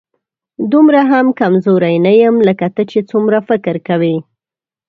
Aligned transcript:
دومره 0.71 1.01
هم 1.11 1.25
کمزوری 1.39 1.95
نه 2.05 2.13
یم، 2.21 2.35
لکه 2.47 2.67
ته 2.75 2.83
چې 2.91 2.99
څومره 3.09 3.37
فکر 3.49 3.75
کوې 3.87 4.15